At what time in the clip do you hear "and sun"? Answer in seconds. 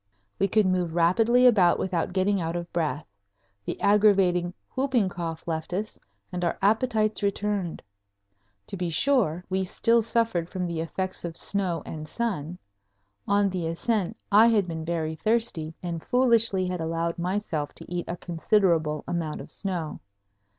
11.85-12.57